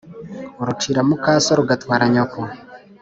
Urucira 0.61 1.01
mukaso 1.09 1.51
rugatwara 1.59 2.05
nyoko. 2.13 2.39